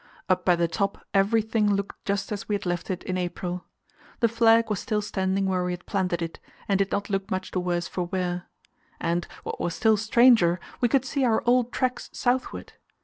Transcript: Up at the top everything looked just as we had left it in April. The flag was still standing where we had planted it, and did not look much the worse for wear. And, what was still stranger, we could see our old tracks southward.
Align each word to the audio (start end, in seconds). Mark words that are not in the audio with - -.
Up 0.27 0.49
at 0.49 0.57
the 0.57 0.67
top 0.67 1.05
everything 1.13 1.75
looked 1.75 2.05
just 2.05 2.31
as 2.31 2.49
we 2.49 2.55
had 2.55 2.65
left 2.65 2.89
it 2.89 3.03
in 3.03 3.19
April. 3.19 3.65
The 4.19 4.27
flag 4.27 4.71
was 4.71 4.79
still 4.79 5.03
standing 5.03 5.45
where 5.45 5.63
we 5.63 5.73
had 5.73 5.85
planted 5.85 6.23
it, 6.23 6.39
and 6.67 6.79
did 6.79 6.91
not 6.91 7.11
look 7.11 7.29
much 7.29 7.51
the 7.51 7.59
worse 7.59 7.87
for 7.87 8.05
wear. 8.05 8.47
And, 8.99 9.27
what 9.43 9.59
was 9.59 9.75
still 9.75 9.97
stranger, 9.97 10.59
we 10.79 10.89
could 10.89 11.05
see 11.05 11.23
our 11.23 11.43
old 11.45 11.71
tracks 11.71 12.09
southward. 12.13 12.73